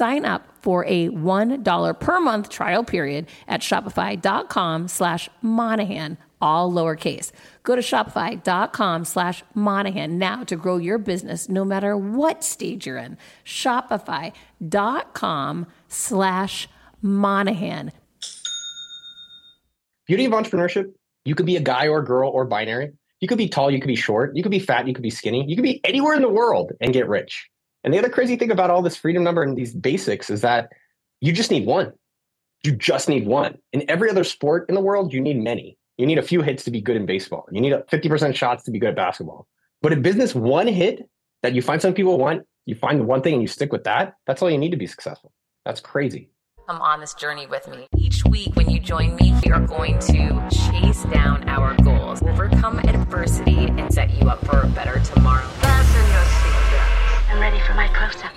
[0.00, 7.32] Sign up for a $1 per month trial period at shopify.com slash Monahan, all lowercase.
[7.64, 12.96] Go to shopify.com slash Monahan now to grow your business no matter what stage you're
[12.96, 13.18] in.
[13.44, 16.66] Shopify.com slash
[17.02, 17.92] Monahan.
[20.06, 20.94] Beauty of entrepreneurship,
[21.26, 22.92] you could be a guy or girl or binary.
[23.20, 25.10] You could be tall, you could be short, you could be fat, you could be
[25.10, 27.49] skinny, you could be anywhere in the world and get rich.
[27.84, 30.70] And the other crazy thing about all this freedom number and these basics is that
[31.20, 31.92] you just need one.
[32.62, 33.58] You just need one.
[33.72, 35.78] In every other sport in the world, you need many.
[35.96, 37.46] You need a few hits to be good in baseball.
[37.50, 39.46] You need 50% shots to be good at basketball.
[39.82, 41.08] But in business, one hit
[41.42, 43.84] that you find some people want, you find the one thing and you stick with
[43.84, 45.32] that, that's all you need to be successful.
[45.64, 46.30] That's crazy.
[46.68, 47.88] Come on this journey with me.
[47.96, 52.78] Each week, when you join me, we are going to chase down our goals, overcome
[52.80, 55.48] adversity, and set you up for a better tomorrow.
[57.40, 58.32] Ready for my close up.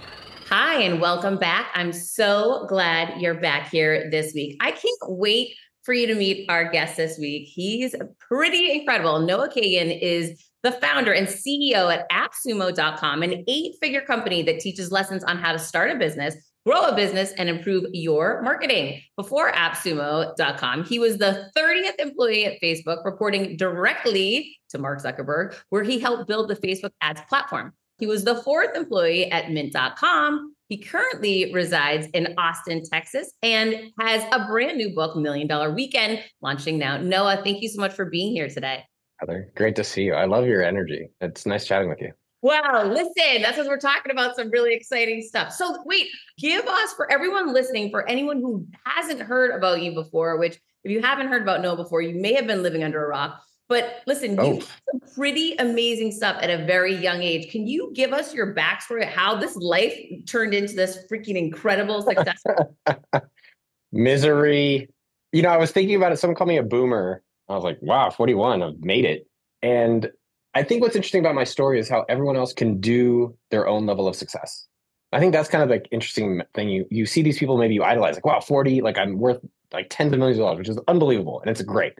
[0.47, 1.71] Hi, and welcome back.
[1.73, 4.55] I'm so glad you're back here this week.
[4.61, 7.49] I can't wait for you to meet our guest this week.
[7.53, 9.19] He's pretty incredible.
[9.19, 14.89] Noah Kagan is the founder and CEO at AppSumo.com, an eight figure company that teaches
[14.89, 19.01] lessons on how to start a business, grow a business, and improve your marketing.
[19.17, 25.83] Before AppSumo.com, he was the 30th employee at Facebook, reporting directly to Mark Zuckerberg, where
[25.83, 27.73] he helped build the Facebook ads platform.
[28.03, 30.53] He was the fourth employee at Mint.com.
[30.67, 36.21] He currently resides in Austin, Texas, and has a brand new book, Million Dollar Weekend,
[36.41, 36.97] launching now.
[36.97, 38.83] Noah, thank you so much for being here today.
[39.21, 40.15] Heather, great to see you.
[40.15, 41.07] I love your energy.
[41.21, 42.11] It's nice chatting with you.
[42.41, 45.53] Wow, listen, that's what we're talking about some really exciting stuff.
[45.53, 50.37] So, wait, give us for everyone listening, for anyone who hasn't heard about you before,
[50.37, 53.07] which if you haven't heard about Noah before, you may have been living under a
[53.07, 53.41] rock.
[53.73, 54.53] But listen, oh.
[54.53, 57.51] you some pretty amazing stuff at a very young age.
[57.51, 62.43] Can you give us your backstory, how this life turned into this freaking incredible success?
[63.91, 64.89] Misery.
[65.31, 66.17] You know, I was thinking about it.
[66.17, 67.23] Someone called me a boomer.
[67.49, 69.25] I was like, wow, 41, I've made it.
[69.63, 70.11] And
[70.53, 73.87] I think what's interesting about my story is how everyone else can do their own
[73.87, 74.67] level of success.
[75.13, 76.69] I think that's kind of like interesting thing.
[76.69, 79.39] You you see these people maybe you idolize, like, wow, 40, like I'm worth
[79.71, 81.41] like tens of millions of dollars, which is unbelievable.
[81.41, 81.93] And it's great.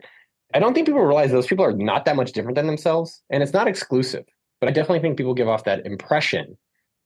[0.54, 3.22] I don't think people realize those people are not that much different than themselves.
[3.28, 4.24] And it's not exclusive,
[4.60, 6.56] but I definitely think people give off that impression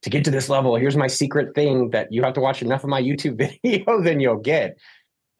[0.03, 0.77] to get to this level.
[0.77, 4.21] Here's my secret thing that you have to watch enough of my YouTube videos and
[4.21, 4.77] you'll get.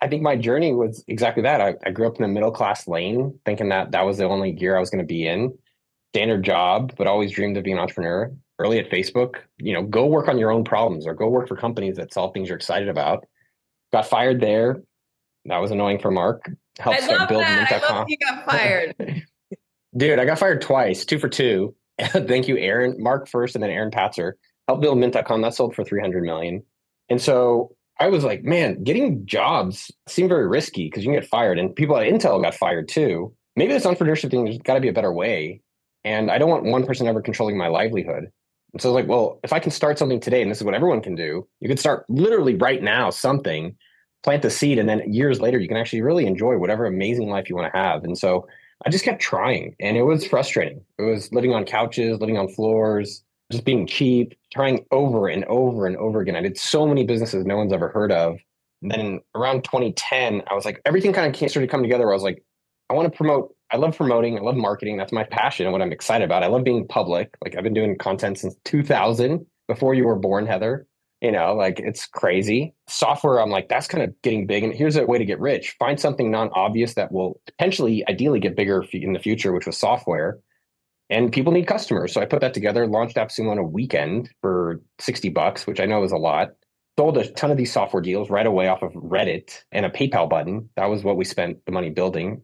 [0.01, 1.61] I think my journey was exactly that.
[1.61, 4.53] I, I grew up in the middle class lane, thinking that that was the only
[4.53, 5.57] gear I was going to be in.
[6.15, 8.33] Standard job, but always dreamed of being an entrepreneur.
[8.61, 11.57] Early at Facebook, you know, go work on your own problems or go work for
[11.57, 13.25] companies that solve things you're excited about.
[13.93, 14.83] Got fired there.
[15.45, 17.83] That was annoying for Mark help I start building that.
[17.85, 18.95] I love you got fired.
[19.97, 21.75] Dude, I got fired twice, two for two.
[22.01, 24.33] Thank you, Aaron, Mark first, and then Aaron Patzer.
[24.69, 25.43] Helped build Mint.com.
[25.43, 26.63] That sold for 300 million.
[27.09, 31.29] And so I was like, man, getting jobs seemed very risky because you can get
[31.29, 31.59] fired.
[31.59, 33.35] And people at Intel got fired too.
[33.57, 35.63] Maybe this entrepreneurship thing, there's got to be a better way.
[36.05, 38.31] And I don't want one person ever controlling my livelihood.
[38.73, 40.65] And so I was like, well, if I can start something today, and this is
[40.65, 43.75] what everyone can do, you could start literally right now something
[44.23, 47.49] plant the seed and then years later you can actually really enjoy whatever amazing life
[47.49, 48.05] you want to have.
[48.05, 48.47] And so
[48.87, 50.81] i just kept trying and it was frustrating.
[50.99, 55.87] It was living on couches living on floors just being cheap trying over and over
[55.87, 56.37] and over again.
[56.37, 58.39] I did so many businesses no one's ever heard of.
[58.83, 62.15] And then around 2010 i was like everything kind of started to come together i
[62.15, 62.45] was like
[62.91, 65.83] i want to promote i love promoting i love marketing that's my passion and what
[65.83, 66.43] i'm excited about.
[66.43, 70.47] I love being public like i've been doing content since 2000 before you were born
[70.47, 70.87] heather
[71.21, 72.75] you know, like it's crazy.
[72.87, 74.63] Software, I'm like, that's kind of getting big.
[74.63, 78.41] And here's a way to get rich find something non obvious that will potentially, ideally
[78.41, 80.39] get bigger in the future, which was software.
[81.11, 82.13] And people need customers.
[82.13, 85.87] So I put that together, launched AppSumo on a weekend for 60 bucks, which I
[85.87, 86.51] know is a lot.
[86.99, 90.29] Sold a ton of these software deals right away off of Reddit and a PayPal
[90.29, 90.69] button.
[90.77, 92.43] That was what we spent the money building.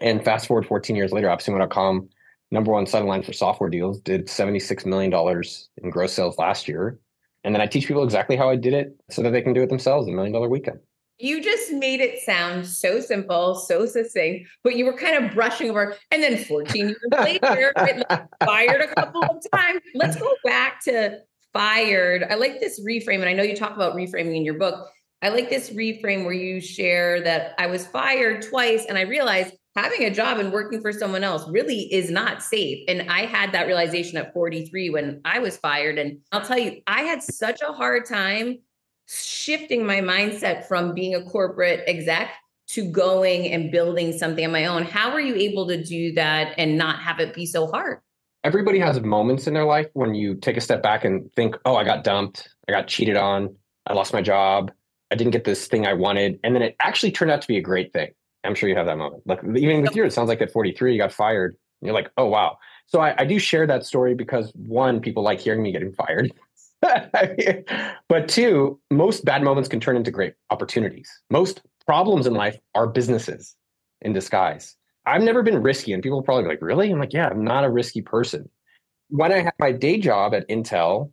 [0.00, 2.08] And fast forward 14 years later, AppSumo.com,
[2.50, 5.12] number one sideline for software deals, did $76 million
[5.82, 6.98] in gross sales last year
[7.44, 9.62] and then I teach people exactly how I did it so that they can do
[9.62, 10.78] it themselves a million dollar weekend.
[11.18, 15.70] You just made it sound so simple, so succinct, but you were kind of brushing
[15.70, 15.96] over.
[16.10, 18.06] And then 14 years later, it
[18.44, 19.82] fired a couple of times.
[19.94, 21.18] Let's go back to
[21.52, 22.24] fired.
[22.28, 23.20] I like this reframe.
[23.20, 24.88] And I know you talk about reframing in your book.
[25.20, 29.54] I like this reframe where you share that I was fired twice and I realized
[29.74, 32.84] having a job and working for someone else really is not safe.
[32.88, 35.98] And I had that realization at 43 when I was fired.
[35.98, 38.58] And I'll tell you, I had such a hard time
[39.08, 42.30] shifting my mindset from being a corporate exec
[42.68, 44.84] to going and building something on my own.
[44.84, 48.00] How were you able to do that and not have it be so hard?
[48.44, 51.76] Everybody has moments in their life when you take a step back and think, oh,
[51.76, 53.54] I got dumped, I got cheated on,
[53.86, 54.72] I lost my job.
[55.10, 56.40] I didn't get this thing I wanted.
[56.42, 58.12] And then it actually turned out to be a great thing.
[58.44, 59.22] I'm sure you have that moment.
[59.26, 61.56] Like even with you, it sounds like at 43, you got fired.
[61.80, 62.58] You're like, oh, wow.
[62.86, 66.32] So I, I do share that story because one, people like hearing me getting fired.
[68.08, 71.08] but two, most bad moments can turn into great opportunities.
[71.30, 73.56] Most problems in life are businesses
[74.00, 74.76] in disguise.
[75.06, 76.90] I've never been risky, and people probably like, really?
[76.90, 78.48] I'm like, yeah, I'm not a risky person.
[79.08, 81.10] When I had my day job at Intel,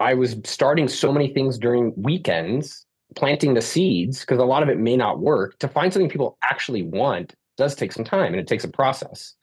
[0.00, 4.68] I was starting so many things during weekends, planting the seeds, because a lot of
[4.68, 5.58] it may not work.
[5.58, 9.34] To find something people actually want does take some time and it takes a process.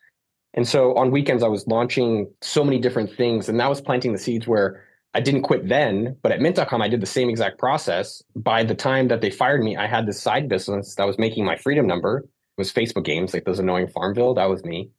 [0.54, 4.12] And so on weekends, I was launching so many different things, and that was planting
[4.12, 7.58] the seeds where I didn't quit then, but at Mint.com, I did the same exact
[7.58, 8.22] process.
[8.34, 11.44] By the time that they fired me, I had this side business that was making
[11.44, 12.18] my freedom number.
[12.18, 14.34] It was Facebook games, like those annoying Farmville.
[14.34, 14.90] That was me.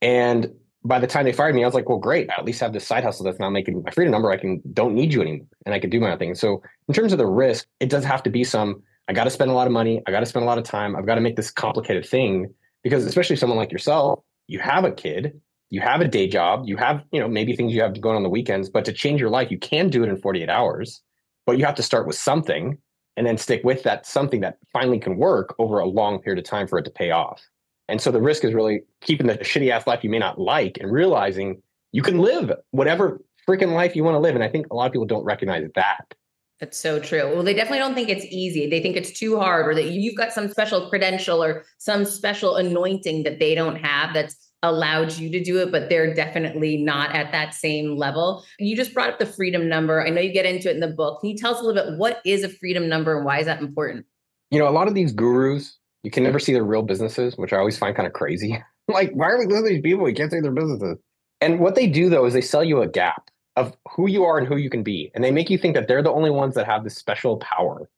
[0.00, 0.52] And
[0.84, 2.28] by the time they fired me, I was like, well, great.
[2.30, 4.30] I at least have this side hustle that's not making my freedom number.
[4.30, 6.34] I can don't need you anymore, and I can do my own thing.
[6.34, 8.82] So in terms of the risk, it does have to be some.
[9.08, 10.02] I got to spend a lot of money.
[10.06, 10.96] I got to spend a lot of time.
[10.96, 12.52] I've got to make this complicated thing
[12.82, 15.40] because, especially someone like yourself, you have a kid
[15.72, 18.10] you have a day job, you have, you know, maybe things you have to go
[18.10, 20.50] on on the weekends, but to change your life, you can do it in 48
[20.50, 21.00] hours,
[21.46, 22.76] but you have to start with something
[23.16, 26.44] and then stick with that something that finally can work over a long period of
[26.44, 27.40] time for it to pay off.
[27.88, 30.78] And so the risk is really keeping the shitty ass life you may not like
[30.80, 31.62] and realizing
[31.92, 34.34] you can live whatever freaking life you want to live.
[34.34, 36.14] And I think a lot of people don't recognize that.
[36.60, 37.28] That's so true.
[37.34, 38.70] Well, they definitely don't think it's easy.
[38.70, 42.54] They think it's too hard or that you've got some special credential or some special
[42.54, 47.12] anointing that they don't have that's allowed you to do it, but they're definitely not
[47.16, 48.44] at that same level.
[48.60, 50.06] You just brought up the freedom number.
[50.06, 51.20] I know you get into it in the book.
[51.20, 53.46] Can you tell us a little bit what is a freedom number and why is
[53.46, 54.06] that important?
[54.52, 57.52] You know, a lot of these gurus, you can never see their real businesses, which
[57.52, 58.62] I always find kind of crazy.
[58.88, 60.04] like, why are we listening these people?
[60.04, 60.98] We can't see their businesses.
[61.40, 64.38] And what they do though is they sell you a gap of who you are
[64.38, 65.10] and who you can be.
[65.14, 67.88] And they make you think that they're the only ones that have this special power.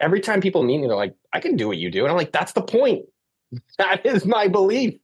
[0.00, 2.02] Every time people meet me, they're like, I can do what you do.
[2.02, 3.04] And I'm like, that's the point.
[3.76, 4.94] That is my belief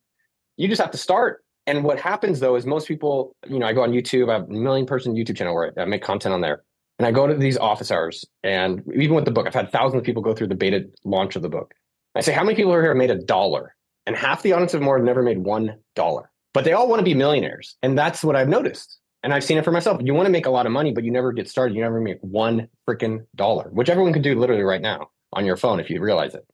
[0.58, 1.42] you just have to start.
[1.66, 4.50] And what happens though is most people, you know, I go on YouTube, I have
[4.50, 6.64] a million person YouTube channel where I make content on there.
[6.98, 8.24] And I go to these office hours.
[8.42, 11.36] And even with the book, I've had thousands of people go through the beta launch
[11.36, 11.72] of the book.
[12.18, 13.76] I say, how many people are here have made a dollar?
[14.06, 16.30] And half the audience of more have never made one dollar.
[16.52, 17.76] But they all want to be millionaires.
[17.82, 18.98] And that's what I've noticed.
[19.22, 20.00] And I've seen it for myself.
[20.02, 21.76] You want to make a lot of money, but you never get started.
[21.76, 25.56] You never make one freaking dollar, which everyone can do literally right now on your
[25.56, 26.44] phone if you realize it.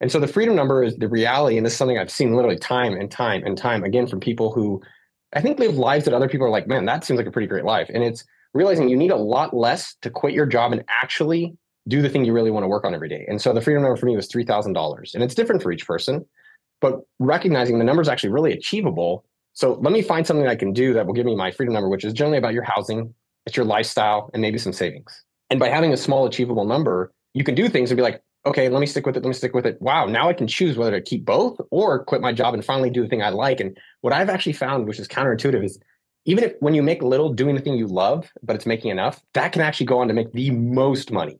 [0.00, 1.56] And so the freedom number is the reality.
[1.56, 4.52] And this is something I've seen literally time and time and time again from people
[4.52, 4.80] who
[5.32, 7.48] I think live lives that other people are like, man, that seems like a pretty
[7.48, 7.90] great life.
[7.92, 8.24] And it's
[8.54, 11.56] realizing you need a lot less to quit your job and actually
[11.88, 13.24] do the thing you really want to work on every day.
[13.28, 15.14] And so the freedom number for me was $3,000.
[15.14, 16.24] And it's different for each person,
[16.80, 19.24] but recognizing the number is actually really achievable.
[19.54, 21.88] So let me find something I can do that will give me my freedom number,
[21.88, 23.14] which is generally about your housing,
[23.46, 25.24] it's your lifestyle, and maybe some savings.
[25.48, 28.68] And by having a small achievable number, you can do things and be like, okay,
[28.68, 29.22] let me stick with it.
[29.22, 29.80] Let me stick with it.
[29.82, 32.90] Wow, now I can choose whether to keep both or quit my job and finally
[32.90, 33.60] do the thing I like.
[33.60, 35.78] And what I've actually found, which is counterintuitive, is
[36.24, 39.22] even if when you make little doing the thing you love, but it's making enough,
[39.34, 41.38] that can actually go on to make the most money.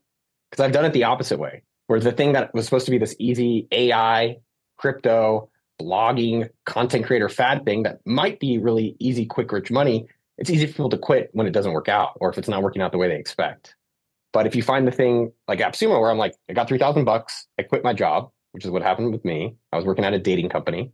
[0.51, 2.97] Because I've done it the opposite way, where the thing that was supposed to be
[2.97, 4.37] this easy AI,
[4.77, 5.49] crypto,
[5.81, 10.07] blogging, content creator fad thing that might be really easy, quick, rich money,
[10.37, 12.63] it's easy for people to quit when it doesn't work out or if it's not
[12.63, 13.75] working out the way they expect.
[14.33, 17.47] But if you find the thing like AppSumo, where I'm like, I got 3000 bucks,
[17.59, 19.55] I quit my job, which is what happened with me.
[19.71, 20.91] I was working at a dating company.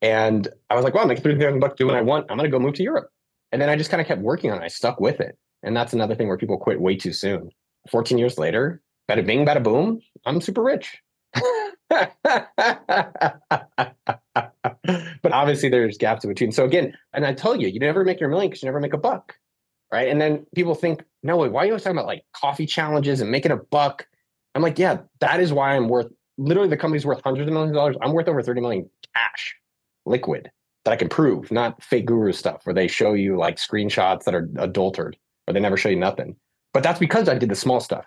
[0.00, 2.26] And I was like, well, I'm making 3000 bucks, doing what I want.
[2.30, 3.10] I'm going to go move to Europe.
[3.50, 4.64] And then I just kind of kept working on it.
[4.64, 5.36] I stuck with it.
[5.62, 7.50] And that's another thing where people quit way too soon.
[7.90, 10.98] 14 years later, bada bing, bada boom, I'm super rich.
[11.90, 12.12] but
[15.32, 16.52] obviously there's gaps in between.
[16.52, 18.94] So again, and I tell you, you never make your million because you never make
[18.94, 19.34] a buck
[19.92, 20.08] right?
[20.08, 23.20] And then people think, no, wait, why are you always talking about like coffee challenges
[23.20, 24.06] and making a buck?
[24.54, 27.72] I'm like, yeah, that is why I'm worth literally the company's worth hundreds of millions
[27.72, 27.96] of dollars.
[28.02, 29.54] I'm worth over 30 million cash,
[30.06, 30.50] liquid
[30.84, 34.34] that I can prove, not fake guru stuff where they show you like screenshots that
[34.34, 36.36] are adulterated or they never show you nothing.
[36.72, 38.04] But that's because I did the small stuff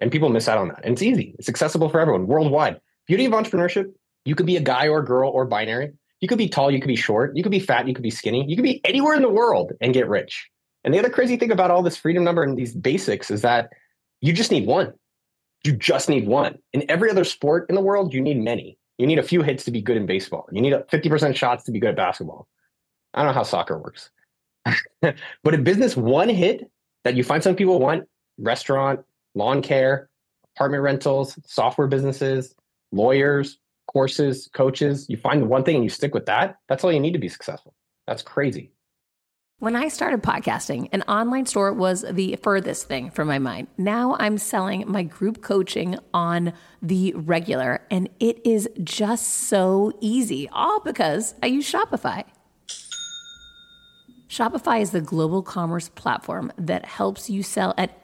[0.00, 0.80] and people miss out on that.
[0.84, 2.80] And it's easy, it's accessible for everyone worldwide.
[3.06, 3.92] Beauty of entrepreneurship,
[4.24, 5.92] you could be a guy or girl or binary.
[6.20, 8.10] You could be tall, you could be short, you could be fat, you could be
[8.10, 10.48] skinny, you could be anywhere in the world and get rich.
[10.84, 13.70] And the other crazy thing about all this freedom number and these basics is that
[14.20, 14.92] you just need one.
[15.64, 16.58] You just need one.
[16.72, 18.78] In every other sport in the world, you need many.
[18.98, 20.46] You need a few hits to be good in baseball.
[20.52, 22.46] You need 50% shots to be good at basketball.
[23.12, 24.10] I don't know how soccer works.
[25.00, 26.70] but in business, one hit
[27.04, 28.04] that you find some people want
[28.38, 29.00] restaurant,
[29.34, 30.08] lawn care,
[30.56, 32.54] apartment rentals, software businesses,
[32.92, 36.56] lawyers, courses, coaches you find one thing and you stick with that.
[36.68, 37.74] That's all you need to be successful.
[38.06, 38.70] That's crazy.
[39.60, 43.68] When I started podcasting, an online store was the furthest thing from my mind.
[43.78, 50.48] Now I'm selling my group coaching on the regular, and it is just so easy,
[50.50, 52.24] all because I use Shopify.
[54.28, 58.03] Shopify is the global commerce platform that helps you sell at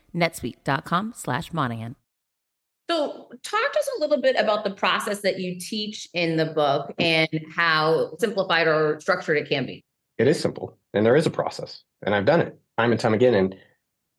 [0.15, 1.95] netsuite.com slash Monahan.
[2.89, 6.47] So, talk to us a little bit about the process that you teach in the
[6.47, 9.85] book and how simplified or structured it can be.
[10.17, 13.13] It is simple, and there is a process, and I've done it time and time
[13.13, 13.33] again.
[13.33, 13.55] And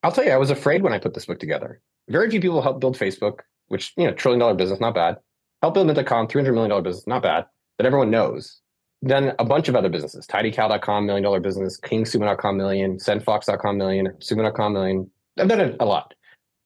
[0.02, 1.80] I'll tell you, I was afraid when I put this book together.
[2.08, 5.16] Very few people help build Facebook, which you know, trillion dollar business, not bad.
[5.60, 7.46] Help build Mint.com, three hundred million dollar business, not bad.
[7.78, 8.60] That everyone knows.
[9.02, 14.72] Then a bunch of other businesses: TidyCal.com, million dollar business; KingSumo.com, million; SendFox.com, million; Sumo.com,
[14.72, 15.10] million.
[15.38, 16.14] I've done it a lot.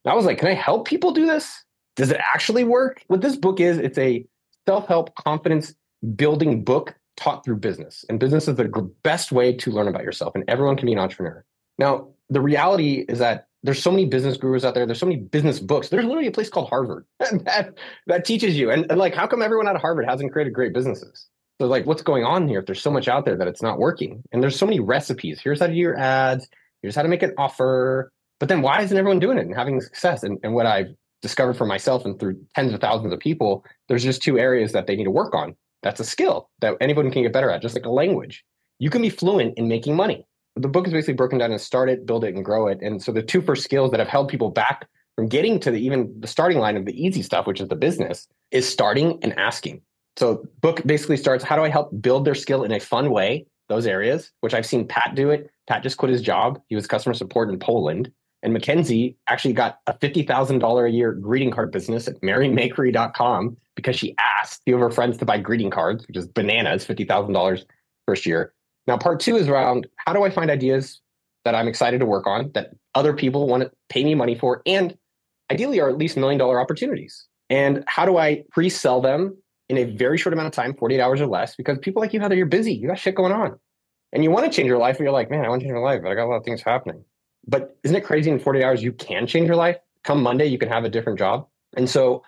[0.05, 1.65] I was like, can I help people do this?
[1.97, 3.03] Does it actually work?
[3.09, 4.25] What this book is, it's a
[4.69, 5.75] self-help confidence
[6.15, 8.05] building book taught through business.
[8.09, 8.69] And business is the
[9.03, 10.35] best way to learn about yourself.
[10.35, 11.45] And everyone can be an entrepreneur.
[11.79, 14.87] Now, the reality is that there's so many business gurus out there.
[14.87, 15.89] There's so many business books.
[15.89, 17.75] There's literally a place called Harvard that,
[18.07, 18.71] that teaches you.
[18.71, 21.27] And, and like, how come everyone out of Harvard hasn't created great businesses?
[21.61, 23.79] So like, what's going on here if there's so much out there that it's not
[23.79, 24.23] working?
[24.31, 25.41] And there's so many recipes.
[25.43, 26.47] Here's how to do your ads.
[26.83, 28.13] Here's how to make an offer.
[28.39, 30.23] But then why isn't everyone doing it and having success?
[30.23, 34.05] And, and what I've discovered for myself and through tens of thousands of people, there's
[34.05, 35.57] just two areas that they need to work on.
[35.83, 38.45] That's a skill that anyone can get better at, just like a language.
[38.79, 40.27] you can be fluent in making money.
[40.57, 42.79] The book is basically broken down and start it, build it, and grow it.
[42.83, 45.81] And so the two first skills that have held people back from getting to the
[45.81, 49.39] even the starting line of the easy stuff, which is the business, is starting and
[49.39, 49.81] asking.
[50.17, 53.47] So book basically starts how do I help build their skill in a fun way,
[53.69, 55.51] those areas, which I've seen Pat do it.
[55.69, 56.61] Pat just quit his job.
[56.69, 58.11] He was customer support in Poland.
[58.43, 64.15] And Mackenzie actually got a $50,000 a year greeting card business at marymakery.com because she
[64.19, 67.65] asked a few of her friends to buy greeting cards, which is bananas, $50,000
[68.07, 68.53] first year.
[68.87, 71.01] Now, part two is around how do I find ideas
[71.45, 74.63] that I'm excited to work on that other people want to pay me money for
[74.67, 74.97] and
[75.51, 77.27] ideally are at least million dollar opportunities.
[77.51, 79.37] And how do I pre sell them
[79.69, 81.55] in a very short amount of time, 48 hours or less?
[81.55, 83.59] Because people like you, Heather, you're busy, you got shit going on.
[84.13, 85.75] And you want to change your life, but you're like, man, I want to change
[85.75, 87.05] my life, but I got a lot of things happening.
[87.47, 89.77] But isn't it crazy in 48 hours, you can change your life?
[90.05, 91.47] Come Monday, you can have a different job.
[91.77, 92.23] And so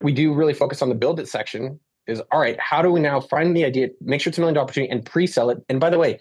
[0.00, 3.00] we do really focus on the build it section is all right, how do we
[3.00, 5.58] now find the idea, make sure it's a million dollar opportunity and pre sell it?
[5.68, 6.20] And by the way,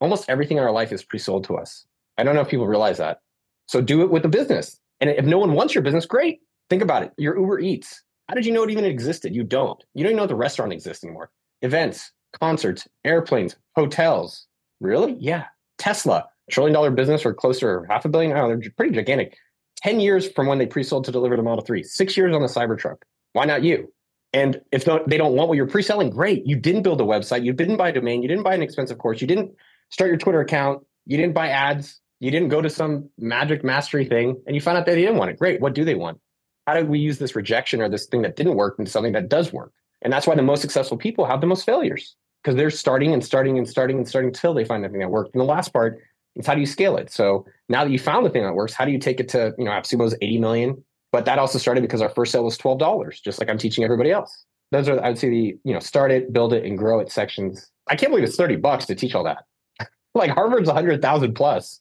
[0.00, 1.86] almost everything in our life is pre sold to us.
[2.16, 3.20] I don't know if people realize that.
[3.66, 4.80] So do it with the business.
[5.00, 6.40] And if no one wants your business, great.
[6.70, 7.12] Think about it.
[7.18, 8.02] Your Uber Eats.
[8.28, 9.34] How did you know it even existed?
[9.34, 9.82] You don't.
[9.94, 11.30] You don't even know the restaurant exists anymore.
[11.62, 14.46] Events, concerts, airplanes, hotels.
[14.80, 15.16] Really?
[15.18, 15.44] Yeah.
[15.78, 18.32] Tesla, trillion dollar business or closer half a billion.
[18.32, 19.36] They're pretty gigantic.
[19.82, 22.48] 10 years from when they pre-sold to deliver the Model 3, six years on the
[22.48, 22.96] Cybertruck.
[23.32, 23.92] Why not you?
[24.32, 26.46] And if not, they don't want what you're pre-selling, great.
[26.46, 28.98] You didn't build a website, you didn't buy a domain, you didn't buy an expensive
[28.98, 29.52] course, you didn't
[29.90, 34.04] start your Twitter account, you didn't buy ads, you didn't go to some magic mastery
[34.04, 35.38] thing, and you found out that they didn't want it.
[35.38, 35.60] Great.
[35.60, 36.18] What do they want?
[36.66, 39.28] How do we use this rejection or this thing that didn't work into something that
[39.28, 39.72] does work?
[40.02, 43.24] And that's why the most successful people have the most failures because they're starting and
[43.24, 45.34] starting and starting and starting until they find the thing that worked.
[45.34, 45.98] And the last part
[46.38, 47.10] is how do you scale it?
[47.12, 49.54] So now that you found the thing that works, how do you take it to,
[49.58, 50.84] you know, AppSumo's 80 million?
[51.10, 54.10] But that also started because our first sale was $12, just like I'm teaching everybody
[54.10, 54.44] else.
[54.70, 57.70] Those are, I'd say the, you know, start it, build it, and grow it sections.
[57.88, 59.44] I can't believe it's 30 bucks to teach all that.
[60.14, 61.80] like Harvard's 100,000 plus.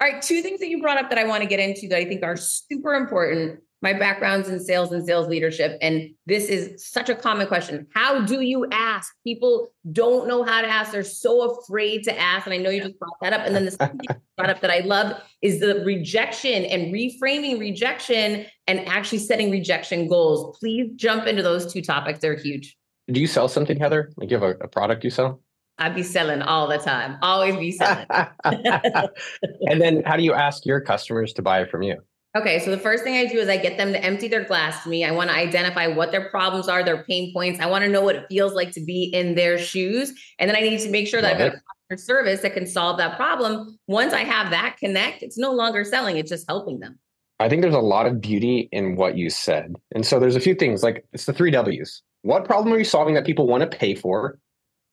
[0.00, 1.98] All right, two things that you brought up that I want to get into that
[1.98, 3.60] I think are super important.
[3.84, 7.86] My background's in sales and sales leadership, and this is such a common question.
[7.92, 9.12] How do you ask?
[9.24, 10.92] People don't know how to ask.
[10.92, 12.46] They're so afraid to ask.
[12.46, 13.42] And I know you just brought that up.
[13.44, 14.00] And then the second
[14.38, 20.08] brought up that I love is the rejection and reframing rejection and actually setting rejection
[20.08, 20.56] goals.
[20.58, 22.20] Please jump into those two topics.
[22.20, 22.78] They're huge.
[23.12, 24.10] Do you sell something, Heather?
[24.16, 25.42] Like you have a, a product you sell?
[25.76, 27.18] I'd be selling all the time.
[27.20, 28.06] Always be selling.
[28.44, 32.00] and then how do you ask your customers to buy it from you?
[32.36, 34.82] Okay, so the first thing I do is I get them to empty their glass
[34.82, 35.04] to me.
[35.04, 37.60] I want to identify what their problems are, their pain points.
[37.60, 40.12] I want to know what it feels like to be in their shoes.
[40.40, 42.66] And then I need to make sure that Love I've got a service that can
[42.66, 43.78] solve that problem.
[43.86, 46.98] Once I have that connect, it's no longer selling, it's just helping them.
[47.38, 49.76] I think there's a lot of beauty in what you said.
[49.94, 52.02] And so there's a few things like it's the three W's.
[52.22, 54.40] What problem are you solving that people want to pay for?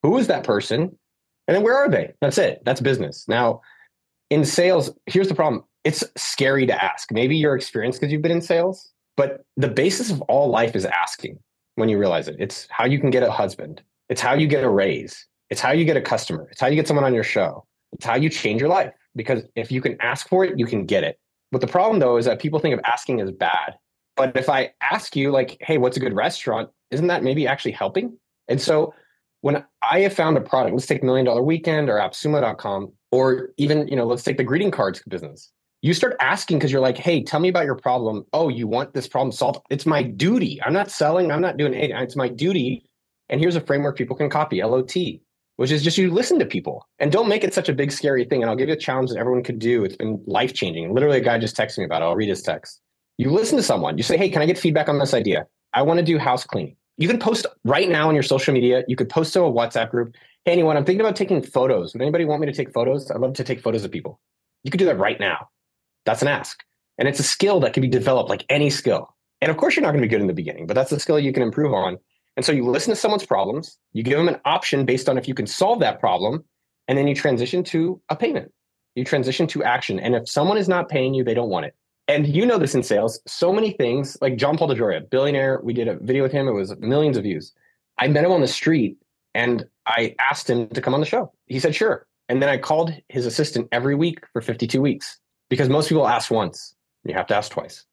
[0.03, 0.95] Who is that person?
[1.47, 2.13] And then where are they?
[2.21, 2.61] That's it.
[2.65, 3.25] That's business.
[3.27, 3.61] Now,
[4.29, 7.11] in sales, here's the problem it's scary to ask.
[7.11, 10.85] Maybe your experience because you've been in sales, but the basis of all life is
[10.85, 11.39] asking
[11.75, 12.35] when you realize it.
[12.39, 15.71] It's how you can get a husband, it's how you get a raise, it's how
[15.71, 18.29] you get a customer, it's how you get someone on your show, it's how you
[18.29, 18.91] change your life.
[19.15, 21.19] Because if you can ask for it, you can get it.
[21.51, 23.75] But the problem though is that people think of asking as bad.
[24.15, 26.69] But if I ask you, like, hey, what's a good restaurant?
[26.91, 28.17] Isn't that maybe actually helping?
[28.47, 28.93] And so
[29.41, 33.87] when I have found a product, let's take Million Dollar Weekend or AppSumo.com, or even,
[33.87, 35.51] you know, let's take the greeting cards business.
[35.81, 38.25] You start asking because you're like, hey, tell me about your problem.
[38.33, 39.61] Oh, you want this problem solved?
[39.69, 40.61] It's my duty.
[40.63, 41.97] I'm not selling, I'm not doing anything.
[41.97, 42.85] It's my duty.
[43.29, 44.95] And here's a framework people can copy, LOT,
[45.55, 48.25] which is just you listen to people and don't make it such a big, scary
[48.25, 48.43] thing.
[48.43, 49.83] And I'll give you a challenge that everyone could do.
[49.83, 50.93] It's been life changing.
[50.93, 52.05] Literally, a guy just texted me about it.
[52.05, 52.79] I'll read his text.
[53.17, 55.47] You listen to someone, you say, hey, can I get feedback on this idea?
[55.73, 58.83] I want to do house cleaning you can post right now on your social media.
[58.87, 60.13] You could post to a WhatsApp group.
[60.45, 61.93] Hey, anyone, I'm thinking about taking photos.
[61.93, 63.09] Would anybody want me to take photos?
[63.09, 64.19] I'd love to take photos of people.
[64.63, 65.49] You could do that right now.
[66.05, 66.63] That's an ask.
[66.97, 69.15] And it's a skill that can be developed like any skill.
[69.41, 70.99] And of course, you're not going to be good in the beginning, but that's a
[70.99, 71.97] skill you can improve on.
[72.37, 75.27] And so you listen to someone's problems, you give them an option based on if
[75.27, 76.43] you can solve that problem,
[76.87, 78.51] and then you transition to a payment.
[78.95, 79.99] You transition to action.
[79.99, 81.75] And if someone is not paying you, they don't want it
[82.11, 85.61] and you know this in sales, so many things like John Paul DeJoria, billionaire.
[85.63, 87.53] We did a video with him, it was millions of views.
[87.97, 88.97] I met him on the street
[89.33, 91.31] and I asked him to come on the show.
[91.45, 92.07] He said, sure.
[92.27, 95.19] And then I called his assistant every week for 52 weeks
[95.51, 96.73] because most people ask once.
[97.03, 97.83] You have to ask twice.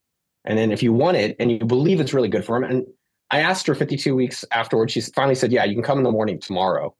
[0.45, 2.87] And then if you want it and you believe it's really good for them, and
[3.33, 6.13] I asked her 52 weeks afterwards, she finally said, Yeah, you can come in the
[6.13, 6.95] morning tomorrow.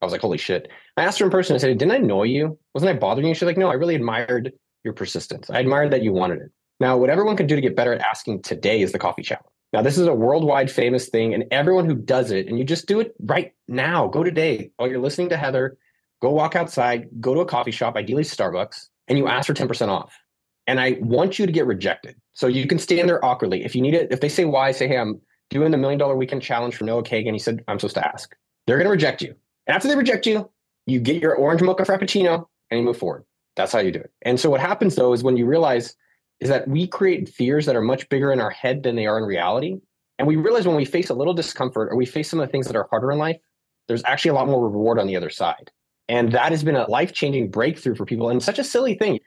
[0.00, 0.68] I was like, Holy shit.
[0.96, 2.56] I asked her in person, I said, Didn't I annoy you?
[2.74, 3.34] Wasn't I bothering you?
[3.34, 4.52] She's like, No, I really admired
[4.84, 5.50] your persistence.
[5.50, 6.52] I admired that you wanted it.
[6.78, 9.48] Now, what everyone can do to get better at asking today is the coffee challenge.
[9.72, 12.86] Now, this is a worldwide famous thing, and everyone who does it, and you just
[12.86, 14.70] do it right now, go today.
[14.76, 15.76] While you're listening to Heather,
[16.22, 19.88] go walk outside, go to a coffee shop, ideally Starbucks, and you ask for 10%
[19.88, 20.14] off.
[20.66, 22.16] And I want you to get rejected.
[22.32, 23.64] So you can stand there awkwardly.
[23.64, 26.16] If you need it, if they say why, say, hey, I'm doing the million dollar
[26.16, 27.32] weekend challenge for Noah Kagan.
[27.32, 28.34] He said, I'm supposed to ask.
[28.66, 29.34] They're going to reject you.
[29.66, 30.50] And after they reject you,
[30.86, 33.24] you get your orange mocha frappuccino and you move forward.
[33.56, 34.12] That's how you do it.
[34.22, 35.94] And so what happens though is when you realize
[36.40, 39.18] is that we create fears that are much bigger in our head than they are
[39.18, 39.78] in reality.
[40.18, 42.52] And we realize when we face a little discomfort or we face some of the
[42.52, 43.38] things that are harder in life,
[43.88, 45.70] there's actually a lot more reward on the other side.
[46.08, 49.20] And that has been a life changing breakthrough for people and such a silly thing.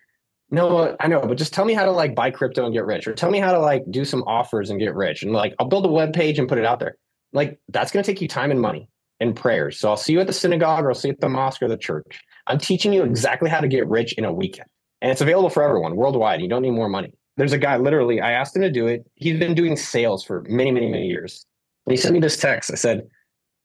[0.49, 3.07] No, I know, but just tell me how to like buy crypto and get rich,
[3.07, 5.23] or tell me how to like do some offers and get rich.
[5.23, 6.97] And like, I'll build a web page and put it out there.
[7.33, 9.79] Like, that's going to take you time and money and prayers.
[9.79, 11.67] So I'll see you at the synagogue or I'll see you at the mosque or
[11.67, 12.21] the church.
[12.47, 14.69] I'm teaching you exactly how to get rich in a weekend.
[15.01, 16.41] And it's available for everyone worldwide.
[16.41, 17.13] You don't need more money.
[17.35, 19.05] There's a guy, literally, I asked him to do it.
[19.15, 21.45] He's been doing sales for many, many, many years.
[21.85, 22.71] And he sent me this text.
[22.71, 23.07] I said,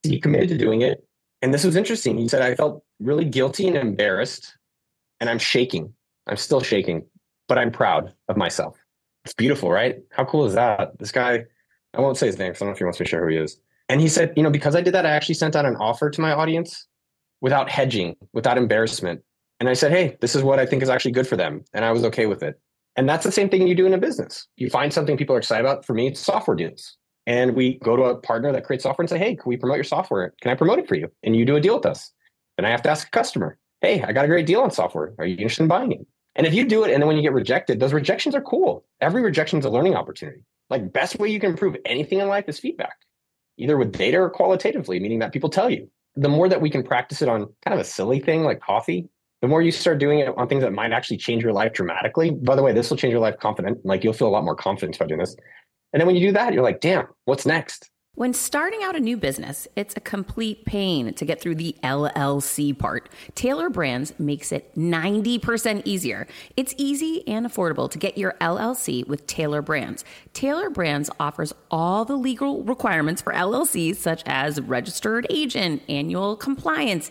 [0.02, 1.02] You committed to doing it.
[1.42, 2.16] And this was interesting.
[2.16, 4.56] He said, I felt really guilty and embarrassed,
[5.20, 5.92] and I'm shaking.
[6.28, 7.04] I'm still shaking,
[7.48, 8.78] but I'm proud of myself.
[9.24, 9.98] It's beautiful, right?
[10.12, 10.98] How cool is that?
[10.98, 11.44] This guy,
[11.94, 13.24] I won't say his name because I don't know if he wants me to share
[13.24, 13.60] who he is.
[13.88, 16.10] And he said, you know, because I did that, I actually sent out an offer
[16.10, 16.86] to my audience
[17.40, 19.20] without hedging, without embarrassment.
[19.60, 21.64] And I said, hey, this is what I think is actually good for them.
[21.72, 22.58] And I was okay with it.
[22.96, 24.46] And that's the same thing you do in a business.
[24.56, 25.84] You find something people are excited about.
[25.84, 26.96] For me, it's software deals.
[27.26, 29.76] And we go to a partner that creates software and say, hey, can we promote
[29.76, 30.34] your software?
[30.40, 31.08] Can I promote it for you?
[31.22, 32.10] And you do a deal with us.
[32.56, 35.14] Then I have to ask a customer, hey, I got a great deal on software.
[35.18, 36.06] Are you interested in buying it?
[36.34, 38.84] And if you do it and then when you get rejected, those rejections are cool.
[39.00, 40.40] Every rejection is a learning opportunity.
[40.70, 42.96] Like best way you can improve anything in life is feedback,
[43.58, 45.90] either with data or qualitatively, meaning that people tell you.
[46.16, 49.08] The more that we can practice it on kind of a silly thing like coffee,
[49.42, 52.30] the more you start doing it on things that might actually change your life dramatically.
[52.30, 53.84] By the way, this will change your life confident.
[53.84, 55.36] Like you'll feel a lot more confident about doing this.
[55.92, 57.90] And then when you do that, you're like, damn, what's next?
[58.14, 62.78] When starting out a new business, it's a complete pain to get through the LLC
[62.78, 63.08] part.
[63.34, 66.26] Tailor Brands makes it 90% easier.
[66.54, 70.04] It's easy and affordable to get your LLC with Tailor Brands.
[70.34, 77.10] Tailor Brands offers all the legal requirements for LLCs, such as registered agent, annual compliance,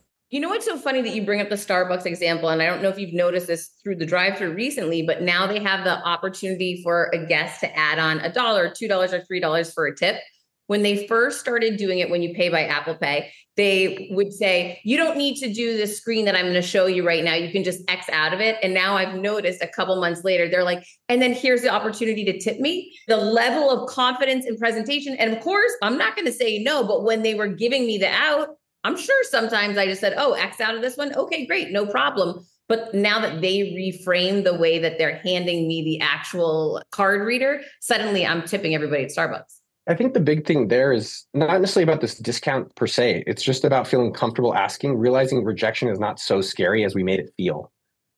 [0.31, 2.81] You know what's so funny that you bring up the Starbucks example, and I don't
[2.81, 6.81] know if you've noticed this through the drive-through recently, but now they have the opportunity
[6.83, 9.93] for a guest to add on a dollar, two dollars, or three dollars for a
[9.95, 10.15] tip.
[10.67, 14.79] When they first started doing it, when you pay by Apple Pay, they would say,
[14.85, 17.33] You don't need to do this screen that I'm going to show you right now.
[17.33, 18.55] You can just X out of it.
[18.63, 22.23] And now I've noticed a couple months later, they're like, And then here's the opportunity
[22.23, 22.97] to tip me.
[23.09, 25.13] The level of confidence in presentation.
[25.17, 27.97] And of course, I'm not going to say no, but when they were giving me
[27.97, 31.13] the out, I'm sure sometimes I just said, oh, X out of this one.
[31.15, 32.45] Okay, great, no problem.
[32.67, 37.61] But now that they reframe the way that they're handing me the actual card reader,
[37.81, 39.59] suddenly I'm tipping everybody at Starbucks.
[39.87, 43.23] I think the big thing there is not necessarily about this discount per se.
[43.27, 47.19] It's just about feeling comfortable asking, realizing rejection is not so scary as we made
[47.19, 47.71] it feel.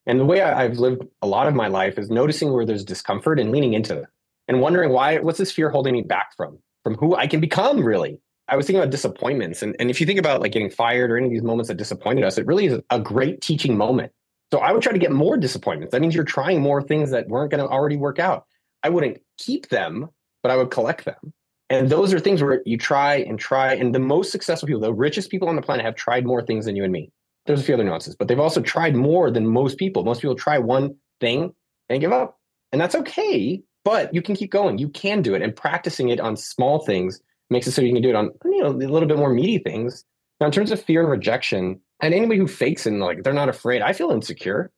[0.06, 3.40] And the way I've lived a lot of my life is noticing where there's discomfort
[3.40, 4.06] and leaning into it
[4.48, 7.84] and wondering why, what's this fear holding me back from, from who I can become
[7.84, 8.20] really?
[8.48, 9.62] I was thinking about disappointments.
[9.62, 11.78] And, and if you think about like getting fired or any of these moments that
[11.78, 14.12] disappointed us, it really is a great teaching moment.
[14.52, 15.94] So I would try to get more disappointments.
[15.94, 18.46] That means you're trying more things that weren't going to already work out.
[18.84, 20.10] I wouldn't keep them,
[20.44, 21.34] but I would collect them.
[21.70, 23.74] And those are things where you try and try.
[23.74, 26.66] And the most successful people, the richest people on the planet, have tried more things
[26.66, 27.12] than you and me.
[27.46, 30.04] There's a few other nuances, but they've also tried more than most people.
[30.04, 31.54] Most people try one thing
[31.90, 32.38] and give up.
[32.72, 34.78] And that's okay, but you can keep going.
[34.78, 35.42] You can do it.
[35.42, 37.22] And practicing it on small things
[37.54, 39.60] makes it so you can do it on you know a little bit more meaty
[39.60, 40.04] things.
[40.42, 43.48] Now, in terms of fear and rejection, and anybody who fakes and like they're not
[43.48, 44.72] afraid, I feel insecure.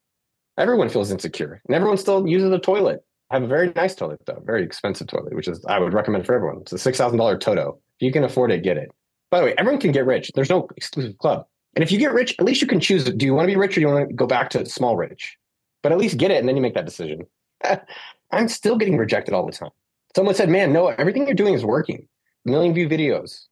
[0.58, 3.04] Everyone feels insecure, and everyone still uses a toilet.
[3.32, 6.26] I have a very nice toilet though, very expensive toilet, which is I would recommend
[6.26, 6.60] for everyone.
[6.62, 7.80] It's a six thousand dollar Toto.
[8.00, 8.92] If you can afford it, get it.
[9.32, 10.32] By the way, everyone can get rich.
[10.36, 11.46] There's no exclusive club.
[11.76, 13.04] And if you get rich, at least you can choose.
[13.04, 14.96] Do you want to be rich or do you want to go back to small
[14.96, 15.38] rich?
[15.82, 17.26] But at least get it, and then you make that decision.
[18.32, 19.72] I'm still getting rejected all the time.
[20.16, 22.08] Someone said, "Man, no, everything you're doing is working."
[22.46, 23.46] Million view videos.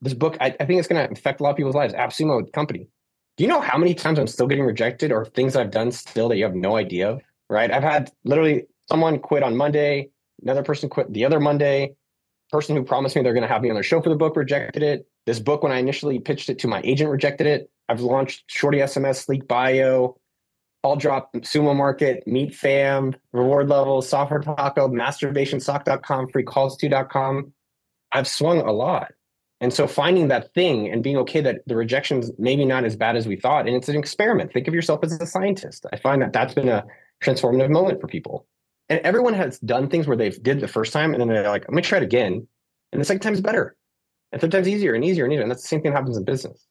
[0.00, 1.94] This book, I, I think it's going to affect a lot of people's lives.
[1.94, 2.88] AppSumo company.
[3.36, 6.28] Do you know how many times I'm still getting rejected or things I've done still
[6.28, 7.22] that you have no idea of?
[7.48, 7.70] Right.
[7.70, 10.10] I've had literally someone quit on Monday,
[10.42, 11.94] Another person quit the other Monday.
[12.50, 14.36] Person who promised me they're going to have me on their show for the book
[14.36, 15.06] rejected it.
[15.24, 17.70] This book, when I initially pitched it to my agent, rejected it.
[17.88, 20.18] I've launched Shorty SMS, Sleek Bio,
[20.82, 27.52] All Drop, Sumo Market, Meet Fam, Reward Levels, Software Taco, MasturbationSock.com, FreeCalls2.com.
[28.12, 29.12] I've swung a lot.
[29.60, 33.14] And so finding that thing and being okay that the rejection's maybe not as bad
[33.14, 34.52] as we thought, and it's an experiment.
[34.52, 35.86] Think of yourself as a scientist.
[35.92, 36.84] I find that that's been a
[37.22, 38.46] transformative moment for people.
[38.88, 41.64] And everyone has done things where they've did the first time and then they're like,
[41.68, 42.46] I'm gonna try it again.
[42.90, 43.76] And the second time's better.
[44.32, 45.42] And sometimes easier and easier and easier.
[45.42, 46.66] And that's the same thing that happens in business.